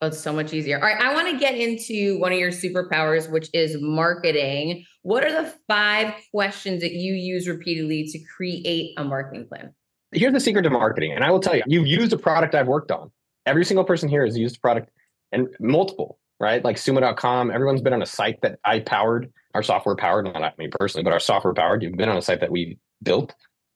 [0.00, 0.76] Oh, it's so much easier.
[0.76, 1.00] All right.
[1.00, 4.84] I want to get into one of your superpowers, which is marketing.
[5.02, 9.74] What are the five questions that you use repeatedly to create a marketing plan?
[10.12, 11.12] Here's the secret to marketing.
[11.12, 13.10] And I will tell you, you've used a product I've worked on.
[13.46, 14.90] Every single person here has used a product
[15.32, 16.64] and multiple, right?
[16.64, 17.50] Like sumo.com.
[17.50, 21.12] Everyone's been on a site that I powered, our software powered, not me personally, but
[21.12, 21.82] our software powered.
[21.82, 23.34] You've been on a site that we built.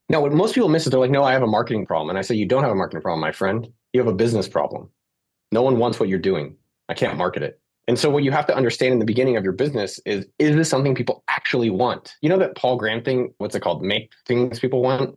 [0.08, 2.10] Now, what most people miss is they're like, no, I have a marketing problem.
[2.10, 3.66] And I say, you don't have a marketing problem, my friend.
[3.92, 4.88] You have a business problem.
[5.50, 6.56] No one wants what you're doing.
[6.88, 7.60] I can't market it.
[7.88, 10.56] And so what you have to understand in the beginning of your business is, is
[10.56, 12.14] this something people actually want?
[12.20, 13.82] You know that Paul Graham thing, what's it called?
[13.82, 15.16] Make things people want.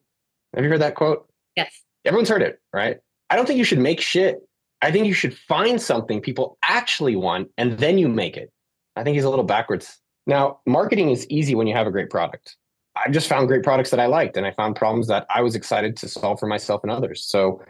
[0.55, 1.27] Have you heard that quote?
[1.55, 1.81] Yes.
[2.05, 2.97] Everyone's heard it, right?
[3.29, 4.37] I don't think you should make shit.
[4.81, 8.51] I think you should find something people actually want and then you make it.
[8.95, 9.99] I think he's a little backwards.
[10.25, 12.55] Now, marketing is easy when you have a great product.
[12.95, 15.55] I just found great products that I liked and I found problems that I was
[15.55, 17.23] excited to solve for myself and others.
[17.25, 17.61] So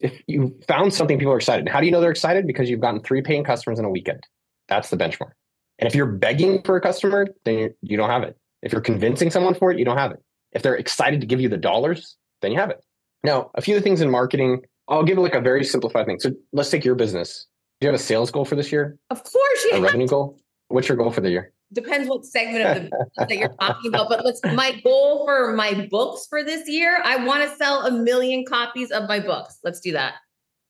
[0.00, 2.46] if you found something people are excited, how do you know they're excited?
[2.46, 4.22] Because you've gotten three paying customers in a weekend.
[4.68, 5.32] That's the benchmark.
[5.78, 8.36] And if you're begging for a customer, then you don't have it.
[8.62, 10.22] If you're convincing someone for it, you don't have it.
[10.52, 12.84] If they're excited to give you the dollars, then you have it.
[13.22, 16.20] Now, a few things in marketing, I'll give it like a very simplified thing.
[16.20, 17.46] So let's take your business.
[17.80, 18.98] Do you have a sales goal for this year?
[19.10, 19.76] Of course, you do.
[19.78, 20.38] A revenue goal?
[20.68, 21.52] What's your goal for the year?
[21.72, 24.08] Depends what segment of the business that you're talking about.
[24.08, 27.90] But let's my goal for my books for this year, I want to sell a
[27.90, 29.58] million copies of my books.
[29.64, 30.14] Let's do that.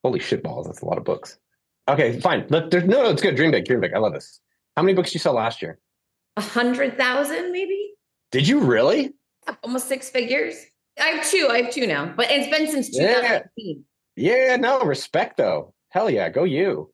[0.02, 0.66] Holy shit balls.
[0.66, 1.38] That's a lot of books.
[1.88, 2.46] Okay, fine.
[2.48, 3.36] Let, there's, no, no, it's good.
[3.36, 3.92] Dream big, dream big.
[3.92, 4.40] I love this.
[4.76, 5.78] How many books did you sell last year?
[6.36, 7.94] A hundred thousand, maybe?
[8.32, 9.12] Did you really?
[9.62, 10.56] Almost six figures.
[11.00, 11.48] I have two.
[11.50, 13.14] I have two now, but it's been since Yeah.
[13.14, 13.84] 2015.
[14.16, 15.74] Yeah, no, respect though.
[15.90, 16.92] Hell yeah, go you.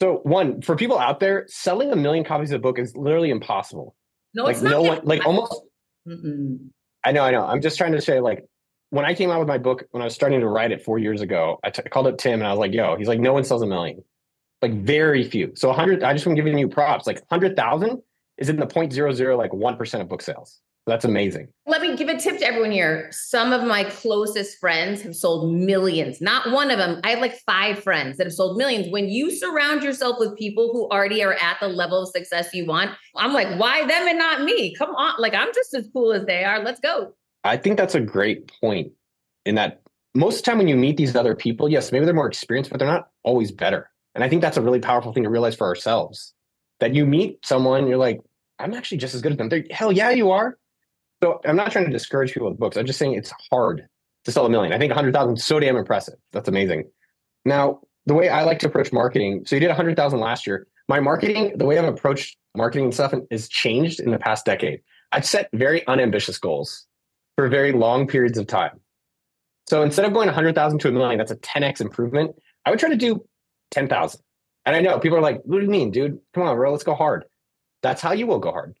[0.00, 3.30] So one, for people out there, selling a million copies of a book is literally
[3.30, 3.94] impossible.
[4.34, 5.62] No, like it's not no one like almost
[6.06, 6.58] Mm-mm.
[7.04, 7.44] I know, I know.
[7.44, 8.44] I'm just trying to say, like,
[8.90, 10.98] when I came out with my book, when I was starting to write it four
[10.98, 13.32] years ago, I t- called up Tim and I was like, yo, he's like, no
[13.32, 14.02] one sells a million.
[14.62, 15.52] Like, very few.
[15.54, 17.06] So 100, I just want to give you props.
[17.06, 18.02] Like, 100,000
[18.38, 20.60] is in the 0.00, like 1% of book sales.
[20.86, 21.48] That's amazing.
[21.66, 23.08] Let me give a tip to everyone here.
[23.10, 26.20] Some of my closest friends have sold millions.
[26.20, 27.00] Not one of them.
[27.02, 28.86] I have like five friends that have sold millions.
[28.88, 32.66] When you surround yourself with people who already are at the level of success you
[32.66, 34.76] want, I'm like, why them and not me?
[34.76, 35.20] Come on.
[35.20, 36.62] Like, I'm just as cool as they are.
[36.62, 37.12] Let's go.
[37.42, 38.92] I think that's a great point
[39.44, 39.80] in that
[40.14, 42.70] most of the time when you meet these other people, yes, maybe they're more experienced,
[42.70, 43.90] but they're not always better.
[44.14, 46.32] And I think that's a really powerful thing to realize for ourselves
[46.78, 48.20] that you meet someone, you're like,
[48.60, 49.48] I'm actually just as good as them.
[49.48, 50.56] They're, hell yeah, you are.
[51.22, 52.76] So I'm not trying to discourage people with books.
[52.76, 53.86] I'm just saying it's hard
[54.24, 54.72] to sell a million.
[54.72, 56.14] I think 100,000 is so damn impressive.
[56.32, 56.84] That's amazing.
[57.44, 60.66] Now, the way I like to approach marketing, so you did 100,000 last year.
[60.88, 64.80] My marketing, the way I've approached marketing and stuff is changed in the past decade.
[65.12, 66.86] I've set very unambitious goals
[67.36, 68.80] for very long periods of time.
[69.68, 72.36] So instead of going 100,000 to a million, that's a 10x improvement.
[72.64, 73.24] I would try to do
[73.72, 74.20] 10,000.
[74.64, 76.18] And I know people are like, what do you mean, dude?
[76.34, 77.24] Come on, bro, let's go hard.
[77.82, 78.76] That's how you will go hard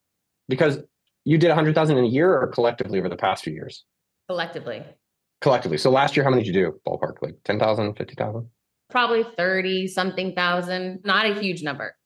[0.48, 0.78] because
[1.26, 3.84] you did 100,000 in a year or collectively over the past few years?
[4.28, 4.82] Collectively,
[5.42, 5.76] Collectively.
[5.76, 6.80] So last year, how many did you do?
[6.86, 8.48] Ballpark, like 10,000, 50,000?
[8.90, 11.00] probably 30 something thousand.
[11.04, 11.96] Not a huge number.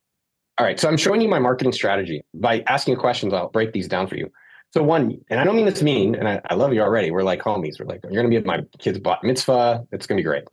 [0.59, 0.79] All right.
[0.79, 2.23] So I'm showing you my marketing strategy.
[2.35, 4.31] By asking you questions, I'll break these down for you.
[4.73, 7.11] So one, and I don't mean this mean, and I, I love you already.
[7.11, 7.81] We're like homies.
[7.81, 9.85] We're like, you're going to be at my kid's bat mitzvah.
[9.91, 10.45] It's going to be great.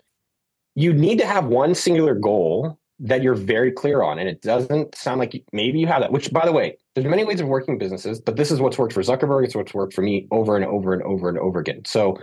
[0.75, 4.19] You need to have one singular goal that you're very clear on.
[4.19, 7.05] And it doesn't sound like you, maybe you have that, which by the way, there's
[7.05, 9.45] many ways of working businesses, but this is what's worked for Zuckerberg.
[9.45, 11.83] It's what's worked for me over and over and over and over again.
[11.85, 12.17] So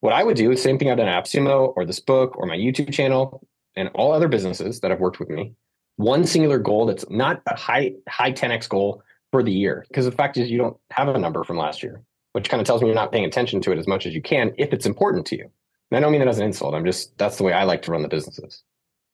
[0.00, 2.46] what I would do is same thing I've done at AppSumo or this book or
[2.46, 5.54] my YouTube channel and all other businesses that have worked with me.
[5.96, 9.84] One singular goal that's not a high high 10x goal for the year.
[9.88, 12.66] Because the fact is you don't have a number from last year, which kind of
[12.66, 14.86] tells me you're not paying attention to it as much as you can if it's
[14.86, 15.50] important to you.
[15.90, 16.74] And I don't mean that as an insult.
[16.74, 18.62] I'm just that's the way I like to run the businesses.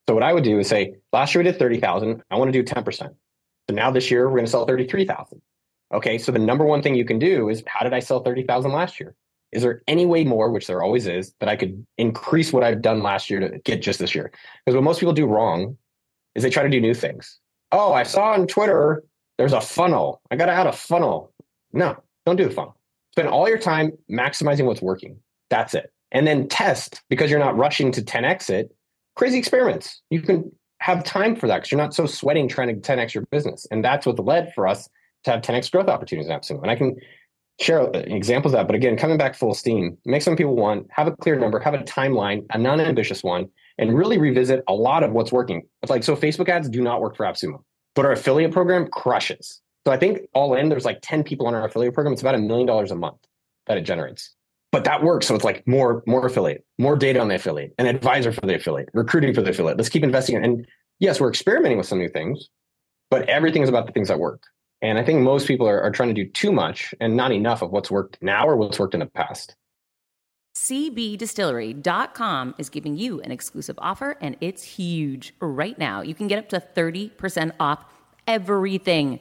[0.08, 2.22] So what I would do is say, last year we did 30,000.
[2.30, 2.98] I want to do 10%.
[2.98, 5.40] So now this year we're going to sell 33,000.
[5.92, 6.18] Okay.
[6.18, 9.00] So the number one thing you can do is how did I sell 30,000 last
[9.00, 9.14] year?
[9.52, 12.82] Is there any way more, which there always is, that I could increase what I've
[12.82, 14.32] done last year to get just this year?
[14.64, 15.78] Because what most people do wrong
[16.34, 17.38] is they try to do new things.
[17.70, 19.04] Oh, I saw on Twitter
[19.38, 20.20] there's a funnel.
[20.30, 21.32] I got to add a funnel.
[21.72, 22.76] No, don't do the funnel.
[23.12, 25.16] Spend all your time maximizing what's working.
[25.50, 25.92] That's it.
[26.10, 28.73] And then test because you're not rushing to 10x it.
[29.16, 30.02] Crazy experiments.
[30.10, 30.50] You can
[30.80, 33.66] have time for that because you're not so sweating trying to 10x your business.
[33.70, 34.88] And that's what led for us
[35.24, 36.62] to have 10x growth opportunities in AppSumo.
[36.62, 36.96] And I can
[37.60, 38.66] share uh, examples of that.
[38.66, 41.74] But again, coming back full steam, make some people want, have a clear number, have
[41.74, 43.48] a timeline, a non-ambitious one,
[43.78, 45.62] and really revisit a lot of what's working.
[45.82, 47.62] It's like, so Facebook ads do not work for AppSumo,
[47.94, 49.60] but our affiliate program crushes.
[49.86, 52.12] So I think all in, there's like 10 people on our affiliate program.
[52.12, 53.18] It's about a million dollars a month
[53.66, 54.34] that it generates.
[54.74, 55.28] But that works.
[55.28, 58.56] So it's like more, more affiliate, more data on the affiliate, an advisor for the
[58.56, 59.76] affiliate, recruiting for the affiliate.
[59.76, 60.34] Let's keep investing.
[60.34, 60.44] In.
[60.44, 60.66] And
[60.98, 62.48] yes, we're experimenting with some new things,
[63.08, 64.42] but everything is about the things that work.
[64.82, 67.62] And I think most people are, are trying to do too much and not enough
[67.62, 69.54] of what's worked now or what's worked in the past.
[70.56, 75.34] CBDistillery.com is giving you an exclusive offer, and it's huge.
[75.38, 77.84] Right now, you can get up to 30% off
[78.26, 79.20] everything.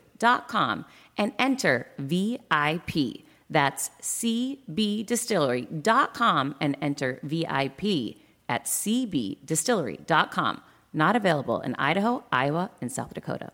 [1.17, 3.23] and enter VIP.
[3.49, 10.61] That's cbdistillery.com and enter VIP at cbdistillery.com.
[10.93, 13.53] Not available in Idaho, Iowa, and South Dakota.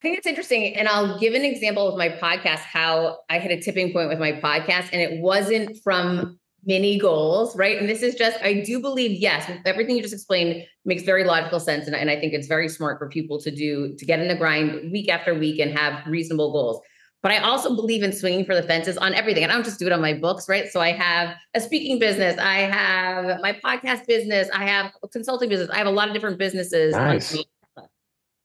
[0.00, 0.74] I think it's interesting.
[0.76, 4.18] And I'll give an example of my podcast, how I hit a tipping point with
[4.18, 7.78] my podcast, and it wasn't from mini goals, right?
[7.78, 11.60] And this is just, I do believe, yes, everything you just explained makes very logical
[11.60, 11.86] sense.
[11.86, 14.34] And, and I think it's very smart for people to do, to get in the
[14.34, 16.80] grind week after week and have reasonable goals.
[17.22, 19.42] But I also believe in swinging for the fences on everything.
[19.42, 20.70] And I don't just do it on my books, right?
[20.70, 25.50] So I have a speaking business, I have my podcast business, I have a consulting
[25.50, 26.94] business, I have a lot of different businesses.
[26.94, 27.36] Nice.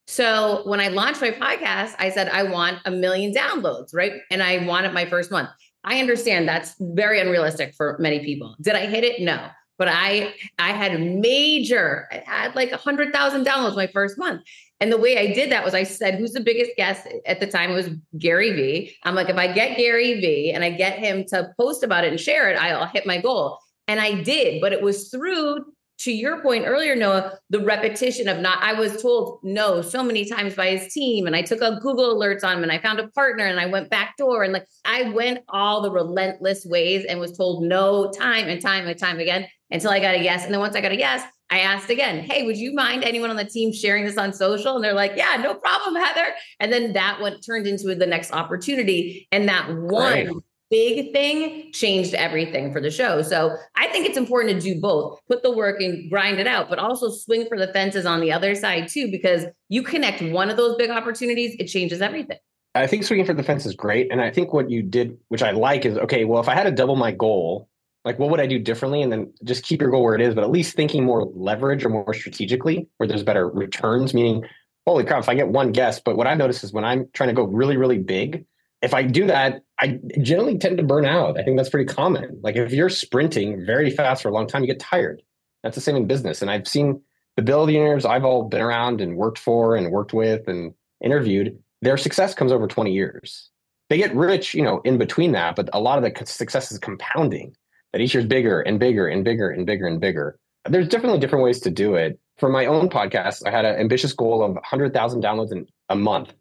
[0.07, 4.13] So when I launched my podcast, I said I want a million downloads, right?
[4.29, 5.49] And I wanted my first month.
[5.83, 8.55] I understand that's very unrealistic for many people.
[8.61, 9.21] Did I hit it?
[9.21, 9.49] No.
[9.77, 14.41] But I I had major, I had like a hundred thousand downloads my first month.
[14.79, 17.47] And the way I did that was I said, who's the biggest guest at the
[17.47, 17.71] time?
[17.71, 18.95] It was Gary Vee.
[19.03, 22.11] I'm like, if I get Gary Vee and I get him to post about it
[22.11, 23.59] and share it, I'll hit my goal.
[23.87, 25.65] And I did, but it was through
[25.99, 30.25] to your point earlier, Noah, the repetition of not, I was told no so many
[30.25, 31.25] times by his team.
[31.25, 33.65] And I took a Google alerts on him and I found a partner and I
[33.65, 38.11] went back door and like I went all the relentless ways and was told no
[38.11, 40.43] time and time and time again until I got a yes.
[40.43, 43.29] And then once I got a yes, I asked again, Hey, would you mind anyone
[43.29, 44.75] on the team sharing this on social?
[44.75, 46.33] And they're like, Yeah, no problem, Heather.
[46.59, 49.27] And then that went turned into the next opportunity.
[49.31, 50.29] And that one right
[50.69, 53.21] big thing changed everything for the show.
[53.21, 56.69] So I think it's important to do both put the work and grind it out,
[56.69, 60.49] but also swing for the fences on the other side too, because you connect one
[60.49, 62.37] of those big opportunities, it changes everything.
[62.73, 64.11] I think swinging for the fence is great.
[64.11, 66.63] And I think what you did, which I like, is okay, well, if I had
[66.63, 67.69] to double my goal,
[68.03, 69.01] like what would I do differently?
[69.01, 71.85] And then just keep your goal where it is, but at least thinking more leverage
[71.85, 74.43] or more strategically where there's better returns, meaning,
[74.85, 77.29] holy crap, if I get one guess, but what I've noticed is when I'm trying
[77.29, 78.45] to go really, really big,
[78.85, 81.39] if I do that, I generally tend to burn out.
[81.39, 82.39] I think that's pretty common.
[82.43, 85.23] Like if you're sprinting very fast for a long time, you get tired.
[85.63, 86.43] That's the same in business.
[86.43, 87.01] And I've seen
[87.35, 90.71] the billionaires I've all been around and worked for and worked with and
[91.03, 93.49] interviewed, their success comes over 20 years.
[93.89, 96.77] They get rich, you know, in between that, but a lot of the success is
[96.77, 97.55] compounding.
[97.91, 100.37] That each year's bigger and bigger and bigger and bigger and bigger.
[100.69, 102.19] There's definitely different ways to do it.
[102.37, 106.33] For my own podcast, I had an ambitious goal of 100,000 downloads in a month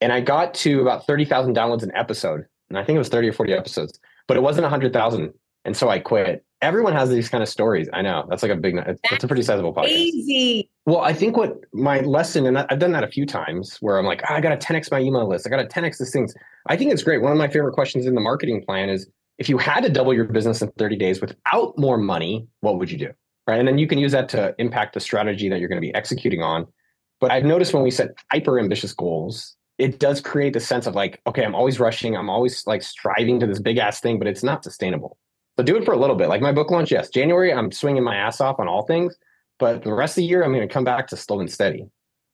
[0.00, 2.44] and I got to about 30,000 downloads an episode.
[2.68, 5.32] And I think it was 30 or 40 episodes, but it wasn't 100,000.
[5.64, 6.44] And so I quit.
[6.60, 7.88] Everyone has these kind of stories.
[7.92, 9.88] I know that's like a big, that's, that's a pretty sizable podcast.
[9.88, 10.70] Easy.
[10.86, 14.06] Well, I think what my lesson, and I've done that a few times where I'm
[14.06, 15.46] like, oh, I got to 10x my email list.
[15.46, 16.34] I got to 10x these things.
[16.66, 17.22] I think it's great.
[17.22, 20.12] One of my favorite questions in the marketing plan is if you had to double
[20.12, 23.10] your business in 30 days without more money, what would you do?
[23.46, 23.58] Right.
[23.58, 25.94] And then you can use that to impact the strategy that you're going to be
[25.94, 26.66] executing on.
[27.20, 30.94] But I've noticed when we set hyper ambitious goals, it does create the sense of
[30.94, 32.16] like, okay, I'm always rushing.
[32.16, 35.16] I'm always like striving to this big ass thing, but it's not sustainable.
[35.56, 36.28] So do it for a little bit.
[36.28, 39.16] Like my book launch, yes, January, I'm swinging my ass off on all things,
[39.58, 41.86] but the rest of the year, I'm going to come back to slow and steady.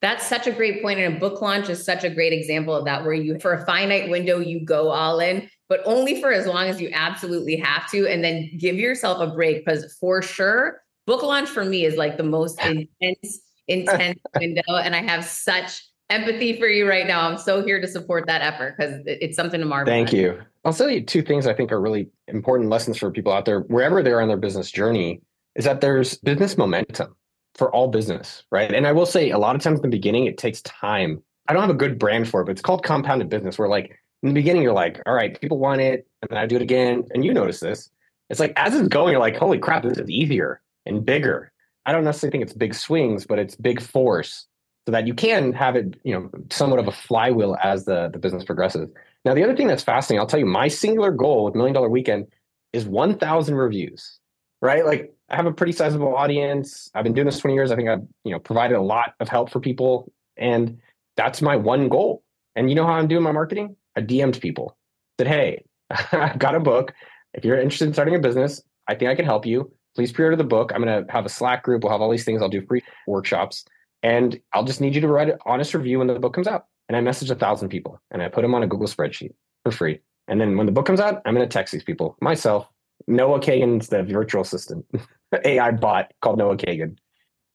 [0.02, 1.00] That's such a great point.
[1.00, 3.64] And a book launch is such a great example of that, where you, for a
[3.64, 7.90] finite window, you go all in, but only for as long as you absolutely have
[7.90, 8.06] to.
[8.06, 12.18] And then give yourself a break because for sure, book launch for me is like
[12.18, 14.76] the most intense, intense window.
[14.76, 17.28] And I have such empathy for you right now.
[17.28, 19.90] I'm so here to support that effort because it's something to marvel.
[19.90, 20.14] Thank at.
[20.14, 20.40] you.
[20.64, 23.60] I'll tell you two things I think are really important lessons for people out there,
[23.60, 25.20] wherever they're on their business journey,
[25.54, 27.14] is that there's business momentum
[27.54, 28.72] for all business, right?
[28.72, 31.22] And I will say a lot of times in the beginning, it takes time.
[31.48, 33.98] I don't have a good brand for it, but it's called compounded business, where like
[34.22, 36.06] in the beginning, you're like, all right, people want it.
[36.22, 37.04] And then I do it again.
[37.12, 37.90] And you notice this.
[38.30, 41.52] It's like as it's going, you're like, holy crap, this is easier and bigger.
[41.86, 44.46] I don't necessarily think it's big swings, but it's big force
[44.86, 48.18] so that you can have it, you know, somewhat of a flywheel as the, the
[48.18, 48.88] business progresses.
[49.24, 51.88] Now, the other thing that's fascinating, I'll tell you, my singular goal with Million Dollar
[51.88, 52.26] Weekend
[52.74, 54.18] is 1,000 reviews,
[54.60, 54.84] right?
[54.84, 56.90] Like I have a pretty sizable audience.
[56.94, 57.70] I've been doing this 20 years.
[57.70, 60.12] I think I've, you know, provided a lot of help for people.
[60.36, 60.78] And
[61.16, 62.22] that's my one goal.
[62.54, 63.76] And you know how I'm doing my marketing?
[63.96, 64.76] I DM'd people,
[65.18, 65.64] said, hey,
[66.12, 66.92] I've got a book.
[67.32, 69.72] If you're interested in starting a business, I think I can help you.
[69.94, 70.72] Please pre-order the book.
[70.74, 71.84] I'm going to have a Slack group.
[71.84, 72.42] We'll have all these things.
[72.42, 73.64] I'll do free workshops.
[74.04, 76.66] And I'll just need you to write an honest review when the book comes out.
[76.88, 79.32] And I message a thousand people and I put them on a Google spreadsheet
[79.64, 79.98] for free.
[80.28, 82.68] And then when the book comes out, I'm going to text these people myself.
[83.06, 84.84] Noah Kagan's the virtual assistant,
[85.44, 86.98] AI bot called Noah Kagan.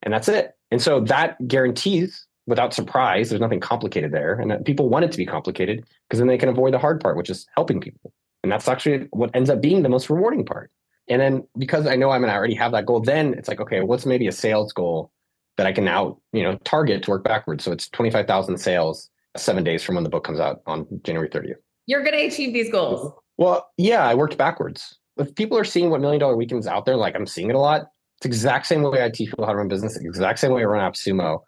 [0.01, 0.55] And that's it.
[0.71, 4.33] And so that guarantees without surprise, there's nothing complicated there.
[4.33, 7.15] And people want it to be complicated because then they can avoid the hard part,
[7.15, 8.11] which is helping people.
[8.41, 10.71] And that's actually what ends up being the most rewarding part.
[11.07, 13.61] And then because I know I'm going to already have that goal, then it's like,
[13.61, 15.11] okay, what's maybe a sales goal
[15.59, 17.65] that I can now, you know, target to work backwards.
[17.65, 21.27] So it's 25,000 sales uh, seven days from when the book comes out on January
[21.27, 21.55] 30th.
[21.85, 23.01] You're going to achieve these goals.
[23.01, 23.17] Mm-hmm.
[23.39, 24.97] Well, yeah, I worked backwards.
[25.17, 27.59] If people are seeing what million dollar weekends out there, like I'm seeing it a
[27.59, 27.87] lot.
[28.19, 30.65] It's exact same way I teach people how to run business, exact same way I
[30.65, 31.39] run AppSumo.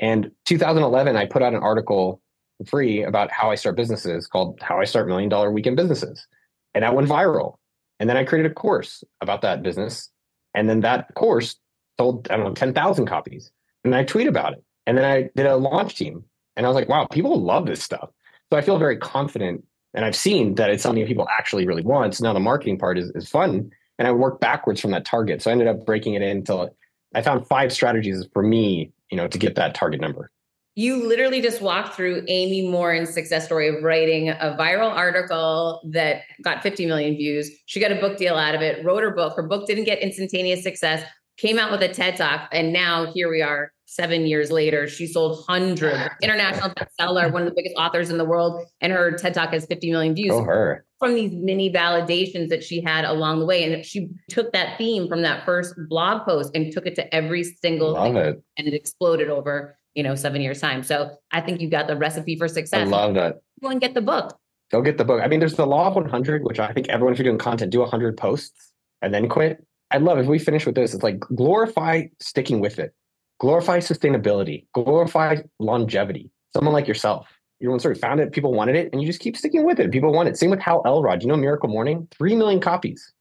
[0.00, 2.20] And 2011, I put out an article
[2.58, 6.26] for free about how I start businesses called How I Start Million Dollar Weekend Businesses.
[6.74, 7.54] And that went viral.
[8.00, 10.10] And then I created a course about that business.
[10.54, 11.54] And then that course
[11.98, 13.50] sold, I don't know, 10,000 copies.
[13.84, 14.64] And I tweet about it.
[14.86, 16.24] And then I did a launch team.
[16.56, 18.10] And I was like, wow, people love this stuff.
[18.52, 19.64] So I feel very confident.
[19.94, 22.14] And I've seen that it's something people actually really want.
[22.14, 23.70] So now the marketing part is, is fun.
[23.98, 25.42] And I worked backwards from that target.
[25.42, 26.74] So I ended up breaking it in until
[27.14, 30.30] I found five strategies for me, you know, to get that target number.
[30.76, 36.22] You literally just walked through Amy Morin's success story of writing a viral article that
[36.42, 37.48] got 50 million views.
[37.66, 39.36] She got a book deal out of it, wrote her book.
[39.36, 41.04] Her book didn't get instantaneous success,
[41.36, 44.88] came out with a TED Talk, and now here we are seven years later.
[44.88, 49.12] She sold hundreds, international bestseller, one of the biggest authors in the world, and her
[49.12, 50.32] TED Talk has 50 million views.
[50.32, 50.84] Oh, her.
[50.98, 53.70] From these mini validations that she had along the way.
[53.70, 57.44] And she took that theme from that first blog post and took it to every
[57.44, 58.42] single Love thing, it.
[58.56, 60.82] and it exploded over, you know, seven years time.
[60.82, 62.86] So I think you got the recipe for success.
[62.86, 63.42] I love that.
[63.62, 64.38] Go and get the book.
[64.70, 65.20] Go get the book.
[65.22, 67.70] I mean, there's the law of 100, which I think everyone, if you're doing content,
[67.70, 68.72] do 100 posts
[69.02, 69.64] and then quit.
[69.94, 72.92] I love if we finish with this, it's like glorify sticking with it,
[73.38, 76.32] glorify sustainability, glorify longevity.
[76.52, 77.28] Someone like yourself,
[77.60, 79.78] you're one sort of found it, people wanted it, and you just keep sticking with
[79.78, 79.92] it.
[79.92, 80.36] People want it.
[80.36, 81.22] Same with Hal Elrod.
[81.22, 83.12] You know, Miracle Morning, three million copies.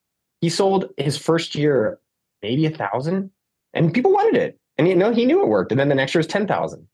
[0.42, 2.00] He sold his first year
[2.42, 3.30] maybe a thousand,
[3.76, 4.60] and people wanted it.
[4.80, 5.72] And you know, he knew it worked.
[5.72, 6.88] And then the next year was ten thousand,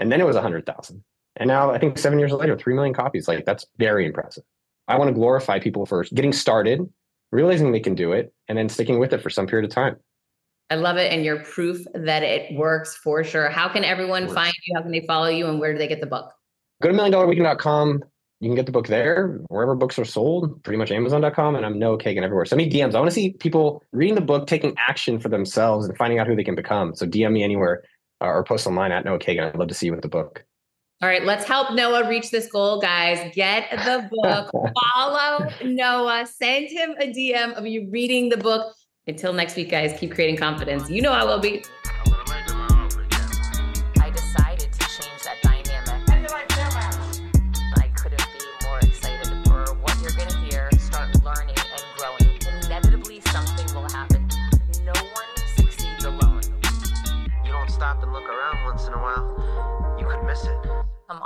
[0.00, 1.04] and then it was a hundred thousand.
[1.36, 3.28] And now I think seven years later, three million copies.
[3.28, 4.42] Like that's very impressive.
[4.88, 6.80] I want to glorify people for getting started,
[7.32, 9.96] realizing they can do it, and then sticking with it for some period of time.
[10.70, 11.12] I love it.
[11.12, 13.50] And you're proof that it works for sure.
[13.50, 14.76] How can everyone find you?
[14.76, 15.48] How can they follow you?
[15.48, 16.32] And where do they get the book?
[16.80, 18.04] Go to milliondollarweekend.com.
[18.40, 21.56] You can get the book there, wherever books are sold, pretty much Amazon.com.
[21.56, 22.46] And I'm Noah Kagan everywhere.
[22.46, 22.94] Send me DMs.
[22.94, 26.26] I want to see people reading the book, taking action for themselves, and finding out
[26.26, 26.94] who they can become.
[26.94, 27.82] So DM me anywhere
[28.22, 29.46] uh, or post online at Noah Kagan.
[29.46, 30.42] I'd love to see you with the book.
[31.02, 33.32] All right, let's help Noah reach this goal, guys.
[33.34, 34.50] Get the book,
[34.94, 38.74] follow Noah, send him a DM of you reading the book.
[39.06, 40.90] Until next week, guys, keep creating confidence.
[40.90, 41.64] You know I will be.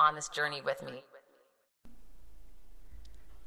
[0.04, 1.02] On this journey with me.